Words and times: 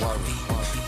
worry. 0.00 0.36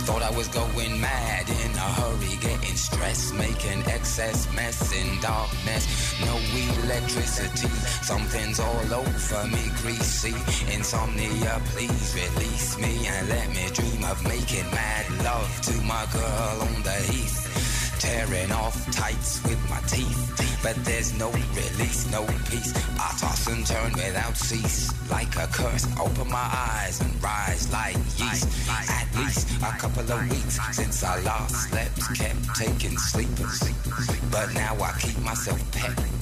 Thought 0.07 0.23
I 0.23 0.31
was 0.37 0.49
going 0.49 1.01
mad 1.01 1.49
in 1.49 1.71
a 1.77 1.89
hurry, 2.01 2.35
getting 2.41 2.77
stressed, 2.77 3.35
making 3.35 3.85
excess 3.87 4.53
mess 4.55 4.93
in 4.93 5.21
darkness. 5.21 5.85
No 6.27 6.37
electricity, 6.83 7.69
something's 8.03 8.59
all 8.59 8.95
over 8.95 9.47
me, 9.47 9.65
greasy. 9.83 10.35
Insomnia, 10.75 11.61
please 11.73 12.15
release 12.15 12.77
me 12.79 13.07
and 13.07 13.29
let 13.29 13.49
me 13.51 13.69
dream 13.73 14.05
of 14.05 14.19
making 14.25 14.69
mad 14.71 15.07
love 15.23 15.53
to 15.63 15.75
my 15.83 16.05
girl 16.13 16.57
on 16.69 16.83
the 16.83 16.99
heath. 17.13 17.72
Tearing 18.03 18.51
off 18.51 18.91
tights 18.91 19.41
with 19.45 19.71
my 19.71 19.79
teeth, 19.83 20.59
but 20.61 20.75
there's 20.85 21.17
no 21.21 21.31
release, 21.31 22.11
no 22.11 22.27
peace. 22.51 22.75
I 22.99 23.15
toss 23.17 23.47
and 23.47 23.65
turn 23.65 23.93
without 23.93 24.37
cease, 24.37 24.91
like 25.09 25.37
a 25.37 25.47
curse. 25.47 25.87
Open 26.01 26.29
my 26.29 26.51
eyes 26.53 27.01
and 27.01 27.23
rise 27.23 27.73
like 27.73 27.95
yeast. 28.19 28.69
At 28.91 29.07
least 29.17 29.49
a 29.63 29.79
couple 29.79 30.03
of 30.03 30.21
weeks 30.29 30.59
since 30.75 31.05
I 31.05 31.21
last 31.21 31.71
slept, 31.71 32.19
kept 32.19 32.57
taking 32.57 32.99
sleepers, 32.99 33.71
but 34.33 34.53
now 34.53 34.75
I 34.83 34.99
keep 34.99 35.19
myself 35.21 35.63
pet. 35.71 36.22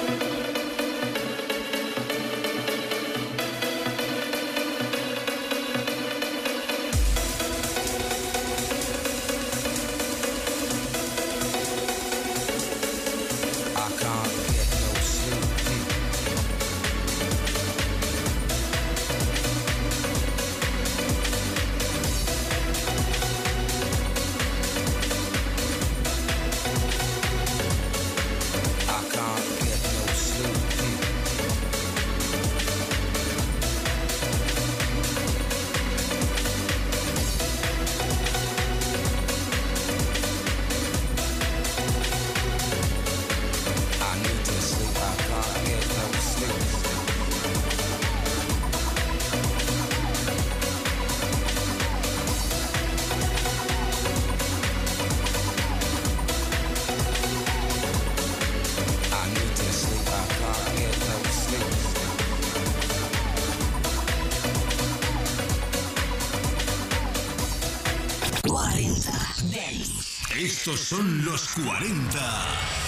Estos 70.73 70.87
son 70.87 71.25
los 71.25 71.49
40 71.49 72.80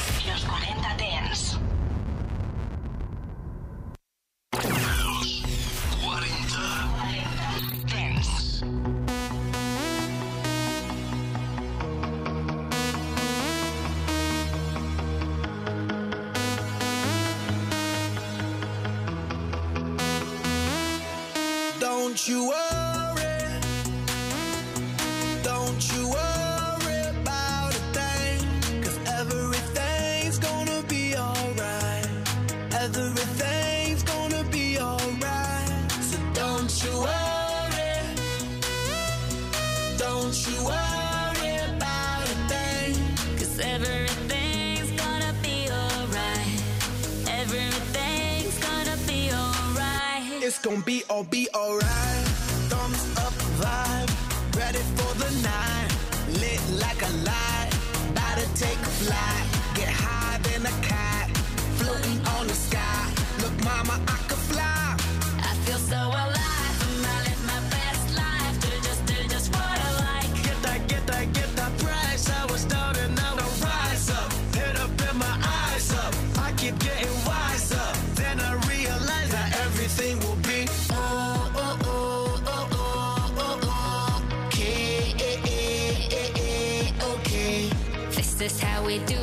we 88.94 89.00
do 89.08 89.23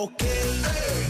okay. 0.00 0.62
Hey. 0.62 1.09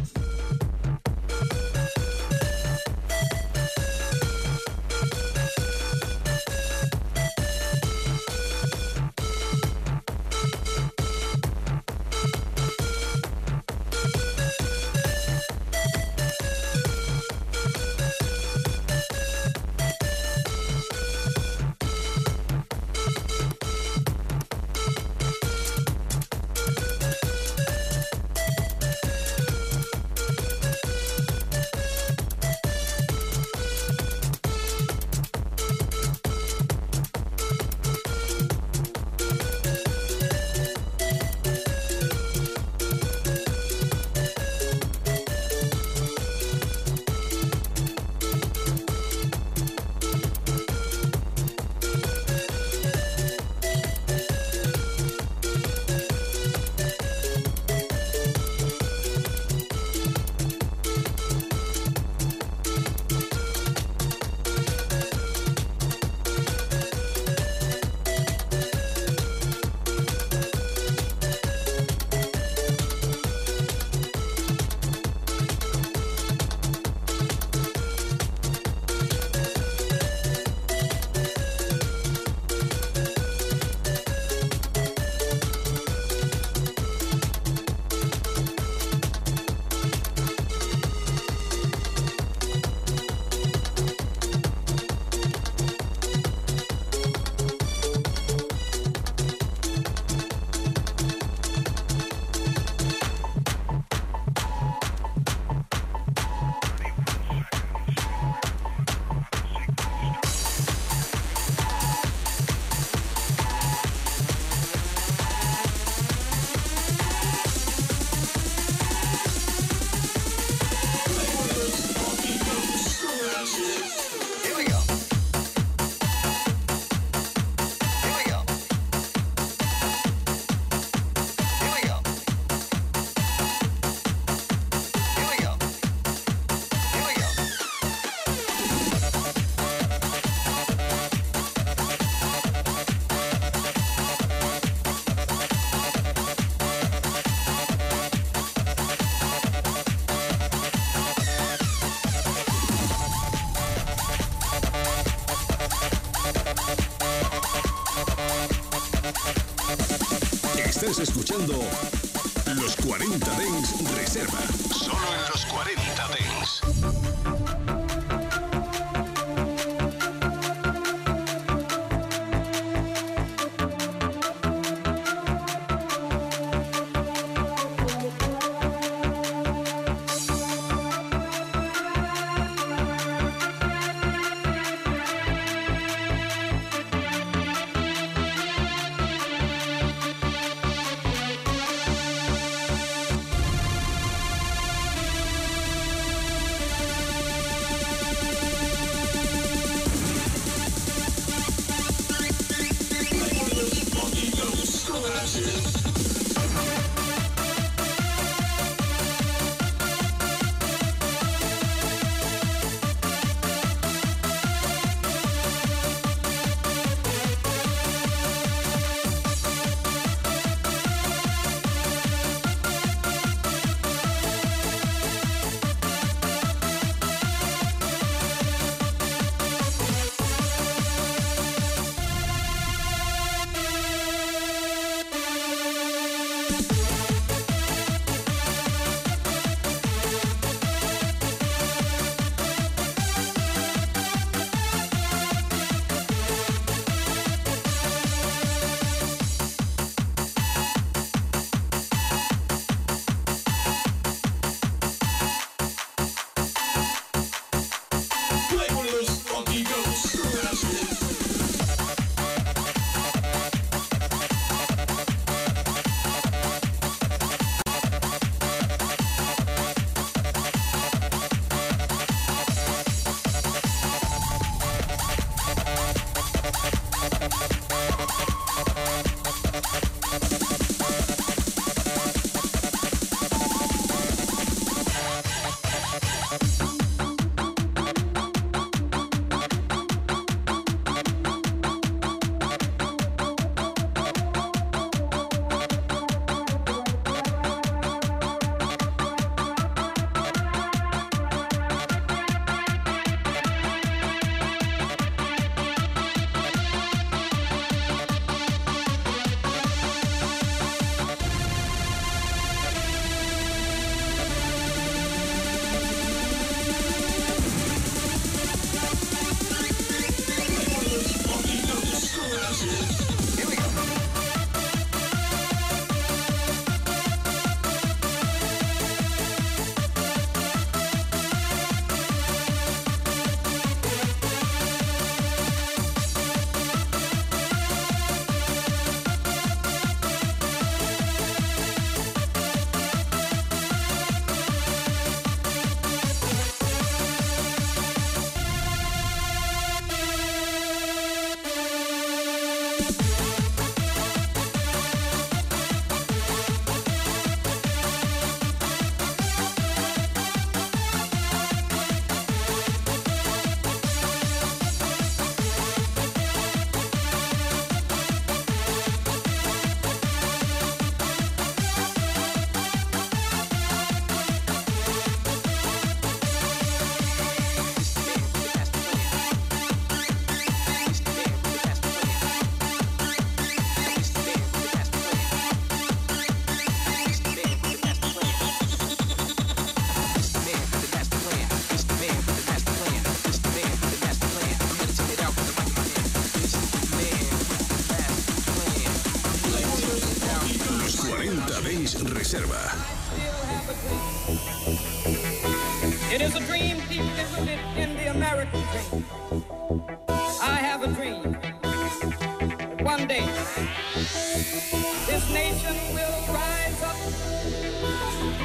This 415.07 415.29
nation 415.31 415.75
will 415.93 416.33
rise 416.33 416.81
up, 416.83 416.97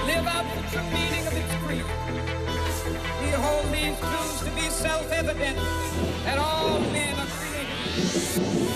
live 0.07 0.27
out 0.27 0.47
the 0.55 0.63
true 0.71 0.91
meaning 0.91 1.27
of 1.27 1.33
its 1.35 1.55
creed. 1.65 1.85
We 3.21 3.31
hold 3.31 3.67
these 3.73 3.99
truths 3.99 4.41
to 4.45 4.51
be 4.51 4.69
self-evident 4.71 5.57
that 6.25 6.39
all 6.39 6.81
men 6.81 7.19
are 7.19 7.27
created. 7.27 8.76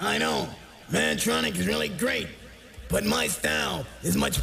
I 0.00 0.16
know. 0.16 0.48
Mantronic 0.90 1.58
is 1.58 1.66
really 1.66 1.88
great, 1.88 2.28
but 2.88 3.04
my 3.04 3.26
style 3.26 3.84
is 4.02 4.16
much 4.16 4.40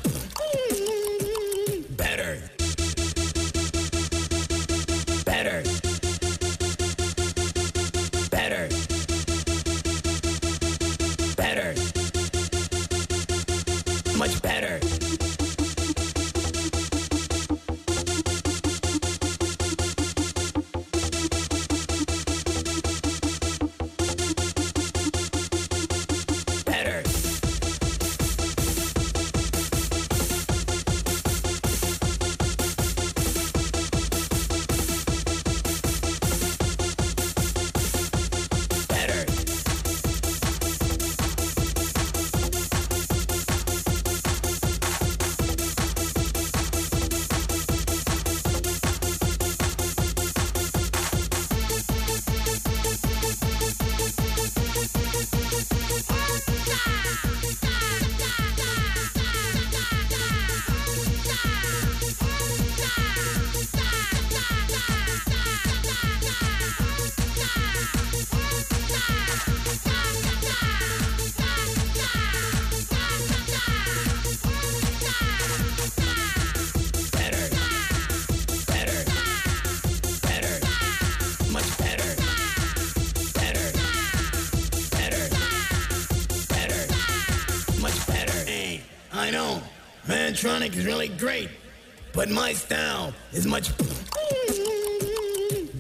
my 92.48 92.54
style 92.54 93.14
is 93.34 93.46
much 93.46 93.72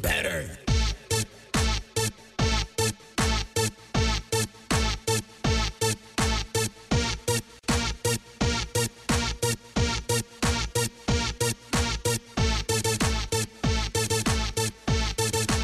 better. 0.02 0.50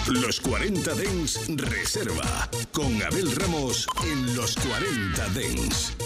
Los 0.08 0.39
40 0.39 0.94
Dens 0.96 1.39
Reserva. 1.50 2.50
Con 2.72 3.04
Abel 3.04 3.30
Ramos 3.36 3.88
en 4.06 4.36
los 4.38 4.56
40 4.56 5.30
Dens. 5.34 6.03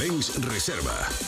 40 0.00 0.08
Dens 0.08 0.30
Reserva. 0.48 1.19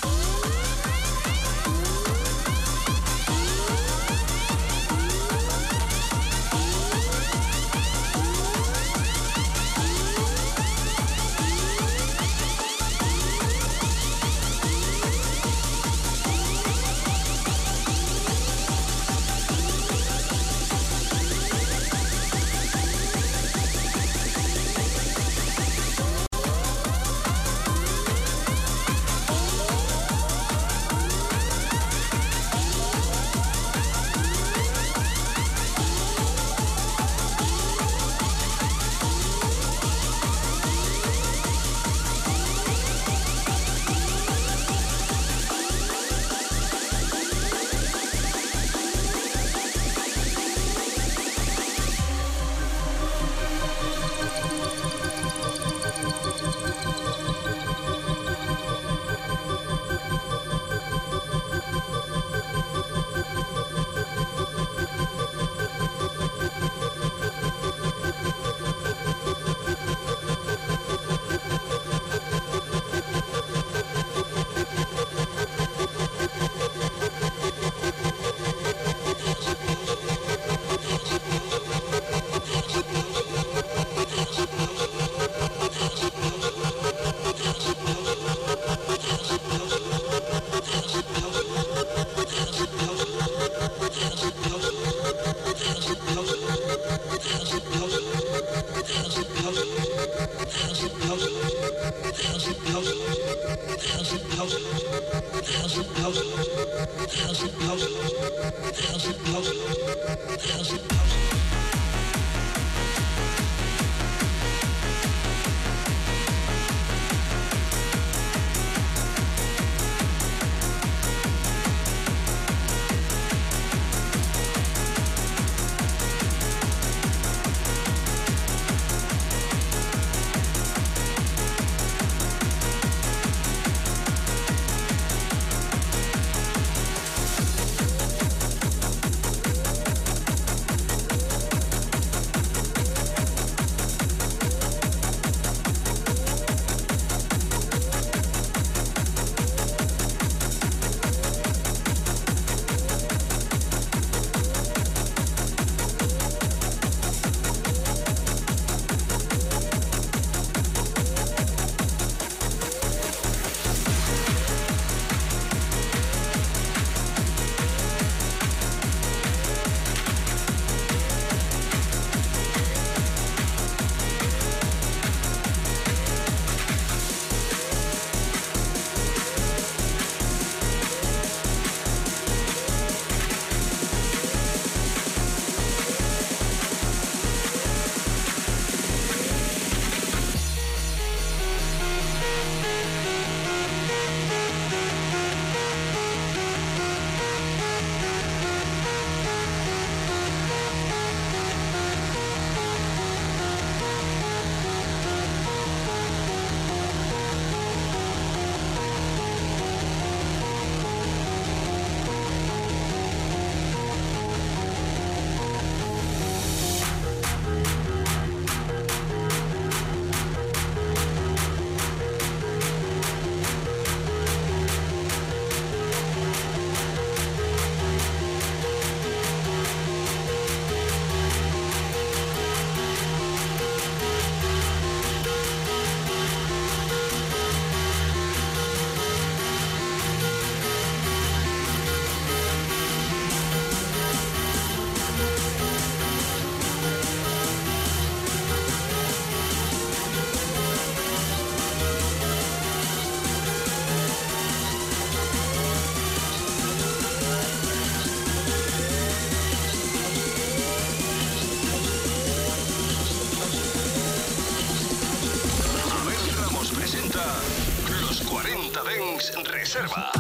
Reserva. 269.73 270.12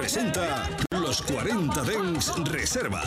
Presenta 0.00 0.66
Los 0.92 1.20
40 1.20 1.82
Dens 1.82 2.32
Reserva. 2.44 3.02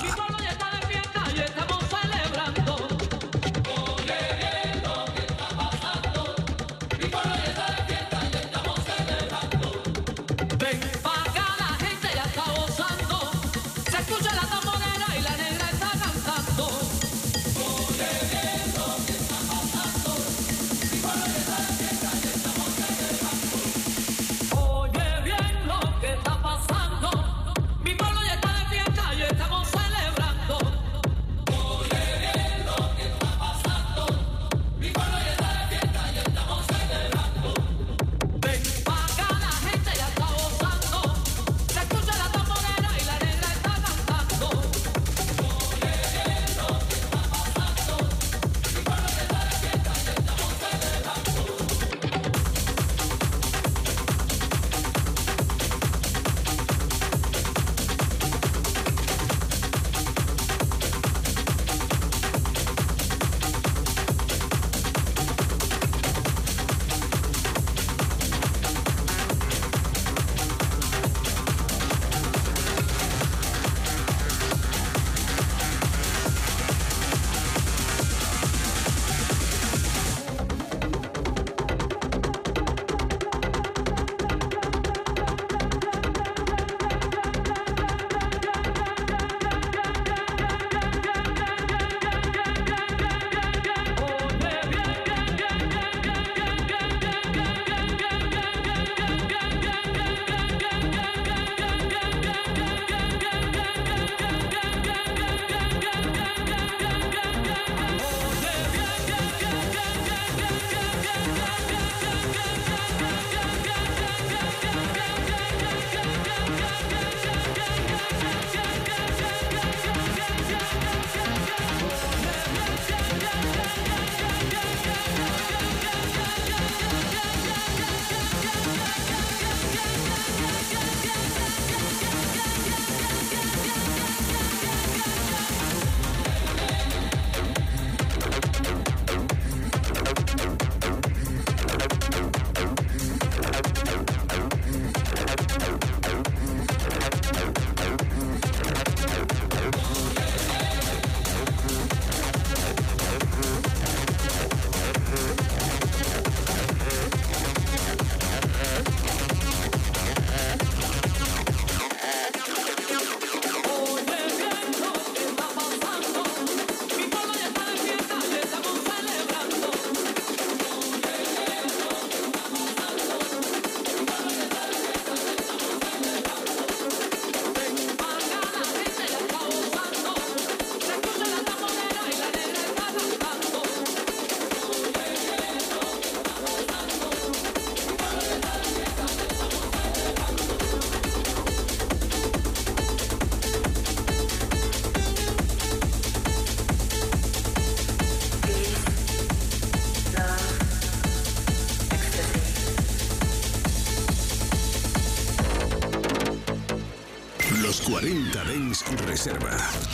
Reserva. 209.14 209.93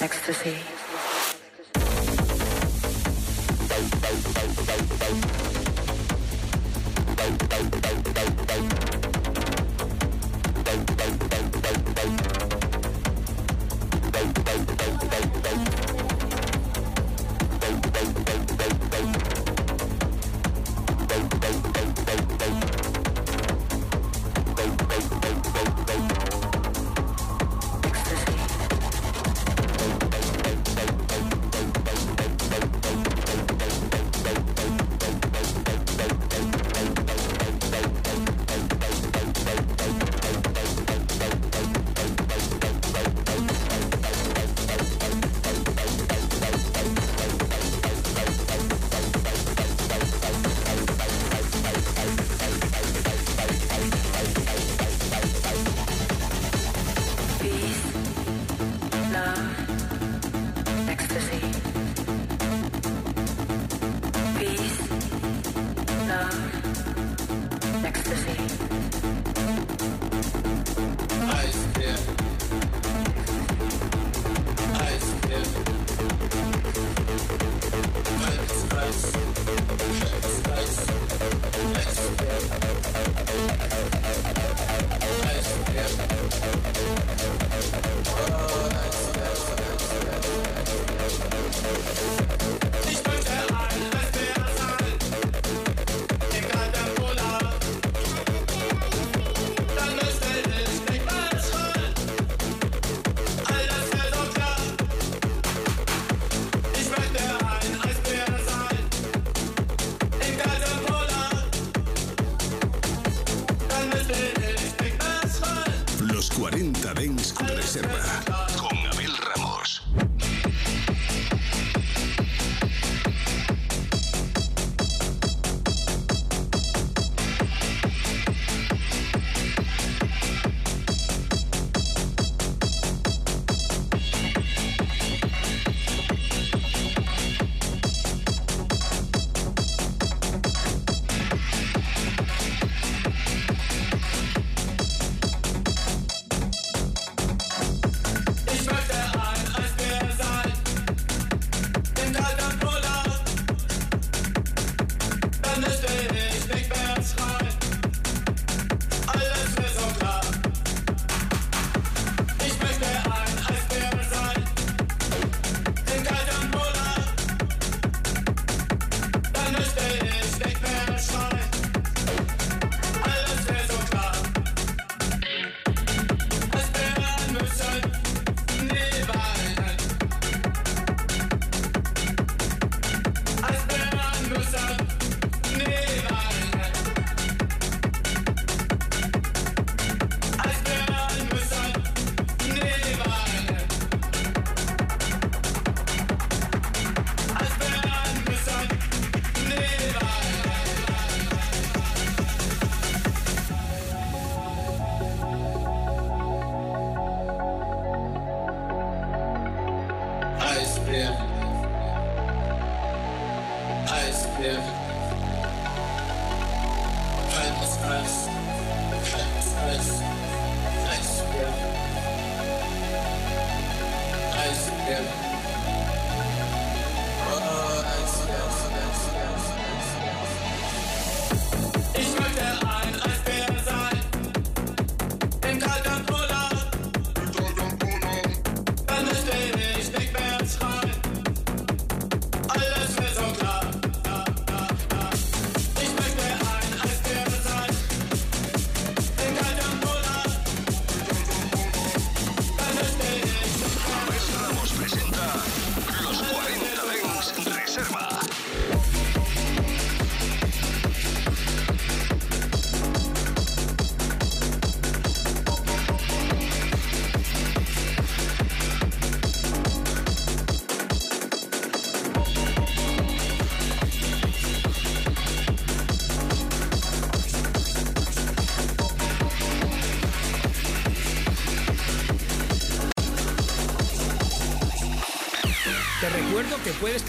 Ecstasy. 0.00 0.71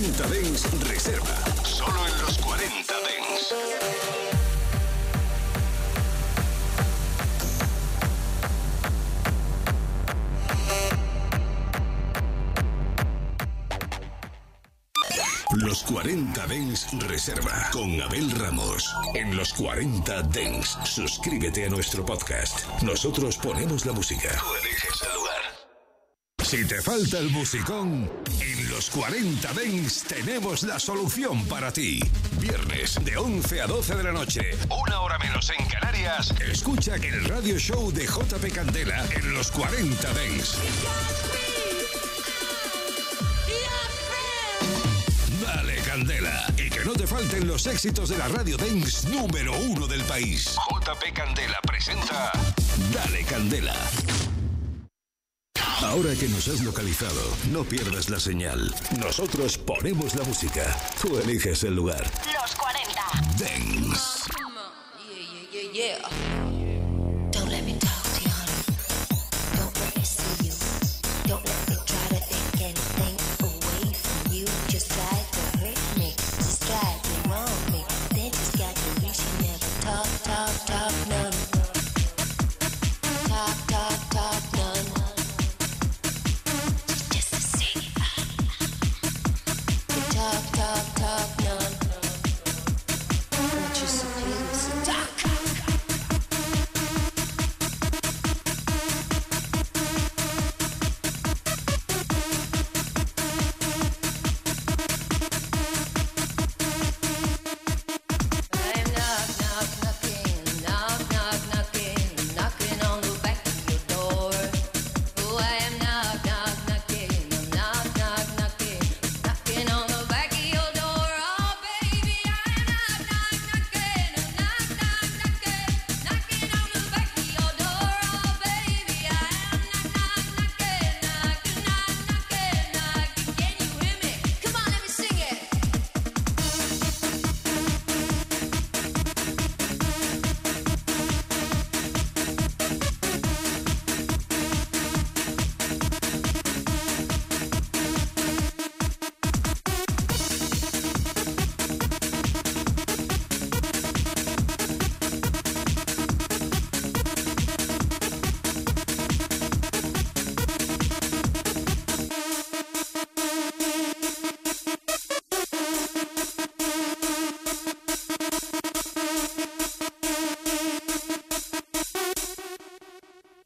40 0.00 0.28
Dents 0.28 0.88
Reserva. 0.88 1.44
Solo 1.62 2.06
en 2.06 2.22
los 2.22 2.38
40 2.38 2.94
Dents. 3.00 3.54
Los 15.56 15.82
40 15.82 16.46
Dents 16.46 16.86
Reserva 17.06 17.68
con 17.70 18.00
Abel 18.00 18.30
Ramos. 18.30 18.96
En 19.12 19.36
los 19.36 19.52
40 19.52 20.22
Dents. 20.22 20.78
Suscríbete 20.84 21.66
a 21.66 21.68
nuestro 21.68 22.06
podcast. 22.06 22.66
Nosotros 22.82 23.36
ponemos 23.36 23.84
la 23.84 23.92
música. 23.92 24.30
Tú 24.30 24.54
eliges 24.64 25.02
el 25.02 25.14
lugar. 25.14 25.30
Si 26.42 26.66
te 26.66 26.80
falta 26.80 27.18
el 27.18 27.30
musicón, 27.30 28.10
40 28.90 29.52
Dents 29.52 30.02
tenemos 30.02 30.64
la 30.64 30.78
solución 30.80 31.44
para 31.46 31.72
ti. 31.72 32.00
Viernes 32.40 32.98
de 33.04 33.16
11 33.16 33.60
a 33.60 33.66
12 33.66 33.94
de 33.94 34.02
la 34.02 34.12
noche, 34.12 34.40
una 34.68 35.00
hora 35.00 35.16
menos 35.18 35.48
en 35.56 35.64
Canarias, 35.66 36.34
escucha 36.40 36.96
el 36.96 37.24
radio 37.24 37.56
show 37.58 37.92
de 37.92 38.04
JP 38.04 38.52
Candela 38.52 39.04
en 39.14 39.32
los 39.32 39.50
40 39.52 40.12
Dents. 40.12 40.58
Dale 45.40 45.76
Candela 45.82 46.46
y 46.56 46.68
que 46.68 46.84
no 46.84 46.92
te 46.92 47.06
falten 47.06 47.46
los 47.46 47.66
éxitos 47.66 48.08
de 48.08 48.18
la 48.18 48.26
radio 48.28 48.56
Dance 48.56 49.08
número 49.08 49.56
uno 49.56 49.86
del 49.86 50.02
país. 50.02 50.56
JP 50.68 51.12
Candela 51.14 51.60
presenta 51.62 52.32
Dale 52.92 53.22
Candela. 53.24 53.74
Ahora 56.00 56.14
que 56.14 56.28
nos 56.30 56.48
has 56.48 56.62
localizado, 56.62 57.20
no 57.52 57.62
pierdas 57.62 58.08
la 58.08 58.18
señal. 58.18 58.74
Nosotros 58.98 59.58
ponemos 59.58 60.14
la 60.14 60.24
música. 60.24 60.74
Tú 60.98 61.18
eliges 61.18 61.62
el 61.64 61.76
lugar. 61.76 62.10
Los 62.40 62.54
40. 62.54 62.90
Dance. 63.38 64.30
Yeah, 65.52 65.52
yeah, 65.52 65.72
yeah, 65.74 65.98
yeah. 65.98 66.49